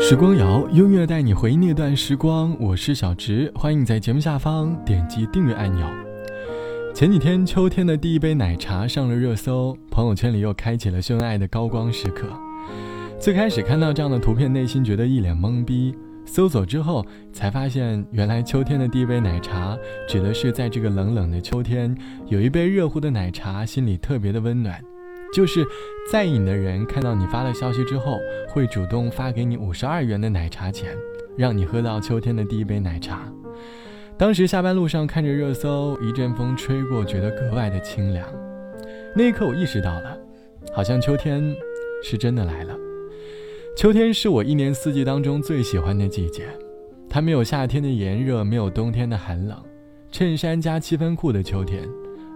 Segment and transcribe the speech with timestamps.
[0.00, 2.56] 时光谣，音乐带你回忆那段时光。
[2.58, 5.86] 我是小植，欢迎在节目下方点击订阅按钮。
[6.94, 12.28] 前几天，秋天的第一杯奶茶上了热搜，朋友圈里又开启了秀恩爱的高光时刻。
[13.20, 15.94] 最开始看到这样的图片，内心觉得一脸懵逼。
[16.24, 19.76] 搜索之后，才发现原来秋天的第一杯奶茶，
[20.08, 21.94] 指的是在这个冷冷的秋天，
[22.26, 24.80] 有一杯热乎的奶茶，心里特别的温暖。
[25.32, 25.66] 就是
[26.10, 28.18] 在意你的人看到你发了消息之后，
[28.48, 30.96] 会主动发给你五十二元的奶茶钱，
[31.36, 33.30] 让你喝到秋天的第一杯奶茶。
[34.16, 38.26] 当时下班路上看着热搜，一阵风吹过，觉得格外的清凉。
[39.14, 40.18] 那一刻我意识到了，
[40.72, 41.54] 好像秋天
[42.02, 42.74] 是真的来了。
[43.76, 46.48] 秋天是我一年四季当中最喜欢的季节，
[47.08, 49.56] 它没有夏天的炎热，没有冬天的寒冷，
[50.10, 51.88] 衬衫加七分裤的秋天，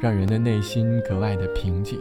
[0.00, 2.00] 让人的内心格外的平静。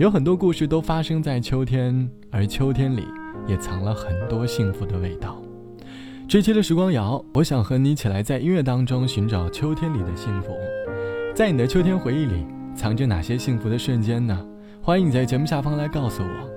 [0.00, 3.04] 有很多故事都发生在秋天，而秋天里
[3.46, 5.38] 也藏了很多幸福的味道。
[6.26, 10.56] 这期的时光谣，我想和你一起来在音乐当中寻找秋天里的幸福。
[11.34, 14.42] 在你的秋天回忆里，藏着哪些幸福的瞬间呢？
[14.80, 16.50] 欢迎你在节目下方来告诉我。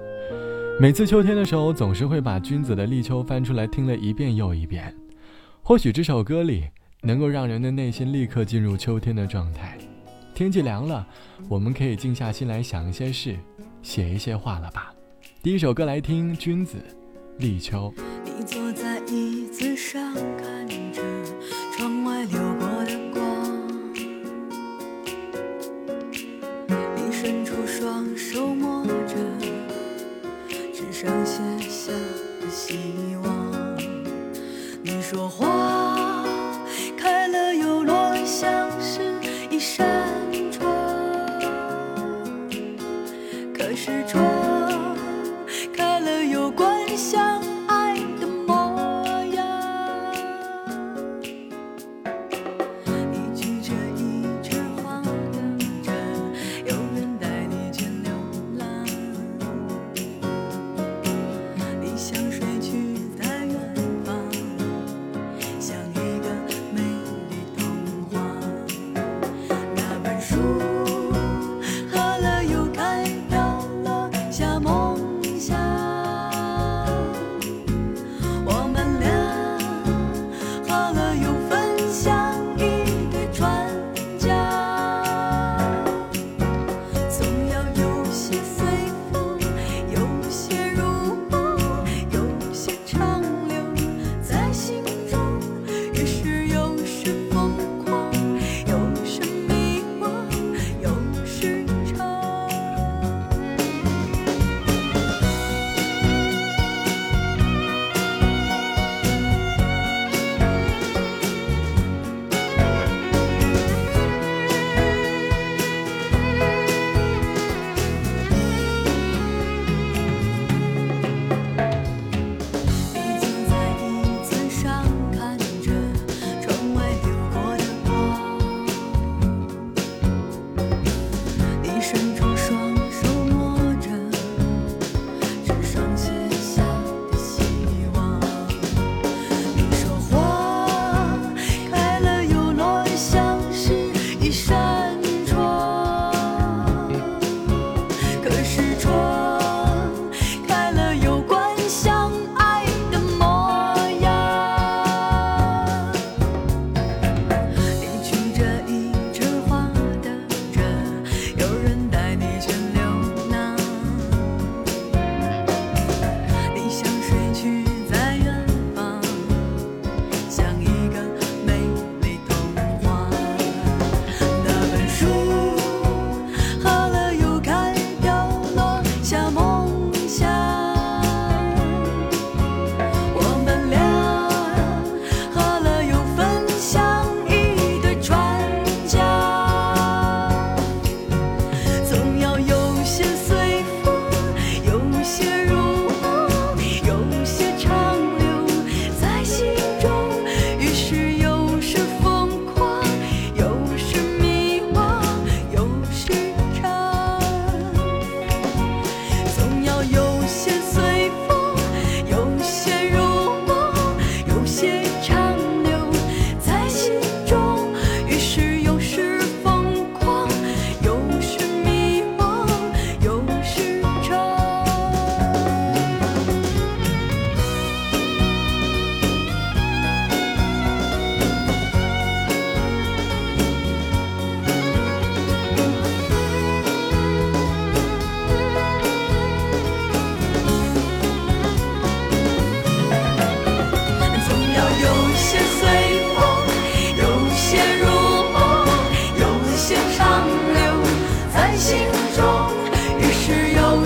[0.80, 4.96] 每次秋天的时候，总是会把君子的立秋翻出来听了一遍又一遍。
[5.62, 6.64] 或许这首歌里
[7.02, 9.78] 能够让人的内心立刻进入秋天的状态。
[10.34, 11.06] 天气凉了，
[11.48, 13.38] 我们可以静下心来想一些事，
[13.84, 14.94] 写一些话了吧。
[15.44, 16.78] 第一首歌来听《君子
[17.38, 17.94] 立秋》。
[43.76, 44.43] 是春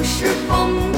[0.08, 0.97] 是风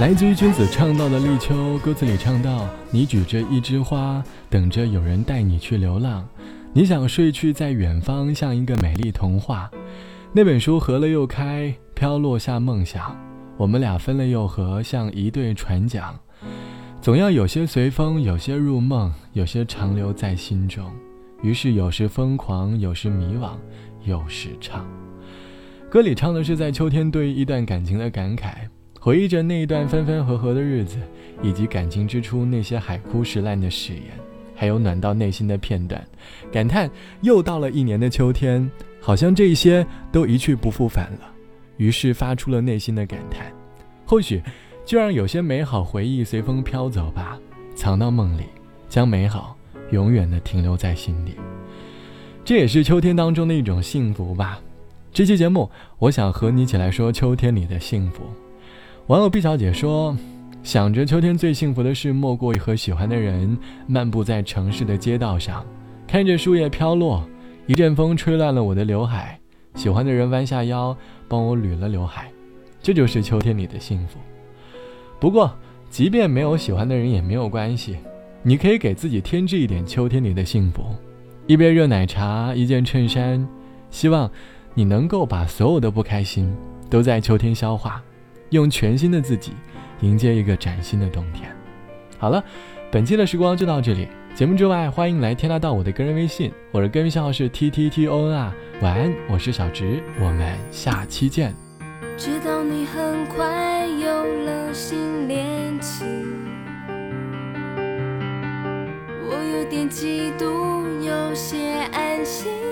[0.00, 6.26] 来自于君子倡导的立秋，歌词里唱到：“你举着一枝花，等着有人带你去流浪。
[6.72, 9.70] 你想睡去在远方，像一个美丽童话。
[10.32, 13.16] 那本书合了又开，飘落下梦想。
[13.56, 16.12] 我们俩分了又合，像一对船桨。
[17.00, 20.90] 总要有些随风，有些入梦，有些长留在心中。
[21.42, 23.50] 于是有时疯狂，有时迷惘，
[24.04, 24.84] 有时唱。
[25.90, 28.52] 歌里唱的是在秋天对一段感情的感慨。”
[29.04, 30.96] 回忆着那一段分分合合的日子，
[31.42, 34.04] 以及感情之初那些海枯石烂的誓言，
[34.54, 36.00] 还有暖到内心的片段，
[36.52, 36.88] 感叹
[37.20, 38.70] 又到了一年的秋天，
[39.00, 41.32] 好像这些都一去不复返了。
[41.78, 43.52] 于是发出了内心的感叹：
[44.06, 44.40] 或许
[44.86, 47.36] 就让有些美好回忆随风飘走吧，
[47.74, 48.44] 藏到梦里，
[48.88, 49.56] 将美好
[49.90, 51.34] 永远的停留在心里。
[52.44, 54.60] 这也是秋天当中的一种幸福吧。
[55.12, 58.22] 这期节目，我想和你一起来说秋天里的幸福。
[59.12, 60.16] 网友毕小姐说
[60.64, 65.62] ：“想着秋天最幸福的事，莫过于和喜欢的人漫步在城市的街道上，
[66.08, 67.22] 看着树叶飘落，
[67.66, 69.38] 一阵风吹乱了我的刘海，
[69.74, 70.96] 喜欢的人弯下腰
[71.28, 72.32] 帮我捋了刘海，
[72.80, 74.18] 这就是秋天里的幸福。
[75.20, 75.54] 不过，
[75.90, 77.98] 即便没有喜欢的人也没有关系，
[78.42, 80.86] 你可以给自己添置一点秋天里的幸福：
[81.46, 83.46] 一杯热奶茶，一件衬衫。
[83.90, 84.30] 希望
[84.72, 86.50] 你能够把所有的不开心
[86.88, 88.02] 都在秋天消化。”
[88.52, 89.52] 用全新的自己
[90.00, 91.50] 迎接一个崭新的冬天。
[92.18, 92.42] 好了，
[92.90, 94.06] 本期的时光就到这里。
[94.34, 98.54] 节目之外，欢迎来添加到我的个人微信，我的个人信号是 t t t o n 啊。
[98.80, 101.54] 晚安，我是小直，我们下期见。
[102.16, 106.06] 知道你很快有了新恋情，
[109.28, 112.71] 我有点嫉妒，有些安心。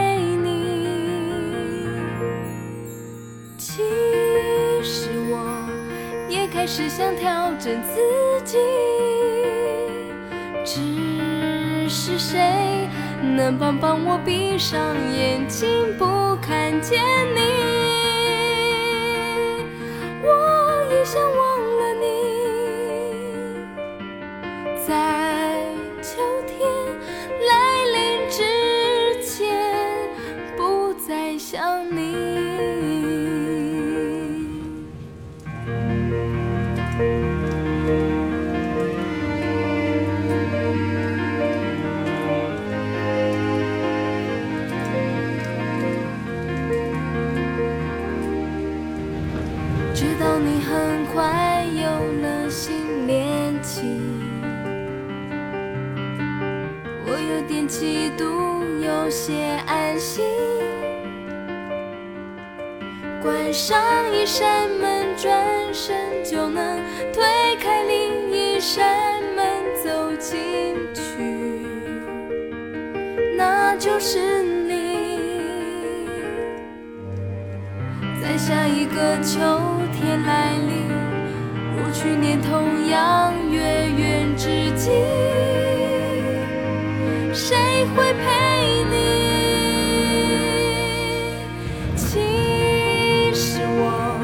[6.73, 7.99] 是想调整自
[8.45, 8.57] 己，
[10.63, 12.87] 只是谁
[13.21, 14.79] 能帮帮我闭上
[15.13, 16.05] 眼睛不
[16.37, 17.03] 看见
[17.35, 17.80] 你？
[50.43, 51.83] 你很快有
[52.21, 54.01] 了新恋情，
[57.05, 58.23] 我有点嫉妒
[58.79, 59.35] 有些
[59.67, 60.25] 安心，
[63.21, 63.79] 关上
[64.11, 65.31] 一扇门，转
[65.71, 66.79] 身就能
[67.13, 67.23] 推
[67.59, 69.45] 开另一扇门，
[69.83, 71.65] 走进去，
[73.37, 74.81] 那就是你。
[78.21, 79.39] 在下一个秋
[80.01, 80.89] 天来临，
[81.77, 83.61] 如去年同样月
[83.95, 84.89] 圆之际。
[87.31, 88.21] 谁会陪
[88.89, 88.95] 你？
[91.95, 92.19] 其
[93.31, 94.17] 实我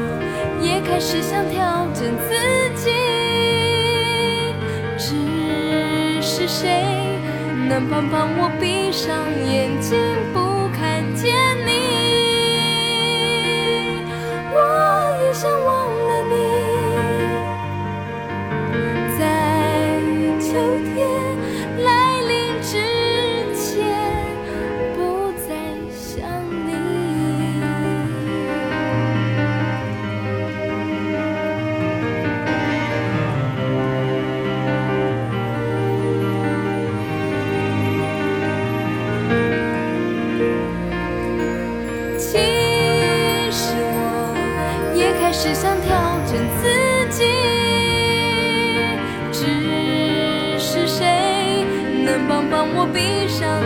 [0.60, 2.34] 也开始想调整自
[2.74, 2.90] 己，
[4.98, 6.82] 只是谁
[7.68, 9.16] 能帮帮我闭上
[9.46, 9.96] 眼睛
[10.34, 10.38] 不
[45.48, 46.68] 只想挑战自
[47.08, 47.24] 己
[49.32, 51.64] 只是谁
[52.04, 53.57] 能帮帮我闭上